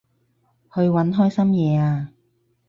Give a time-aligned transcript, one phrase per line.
[0.73, 2.07] 去搵開心嘢吖